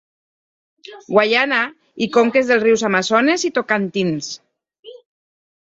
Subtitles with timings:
[1.15, 1.59] Guaiana
[2.05, 4.35] i conques dels rius Amazones i Tocantins.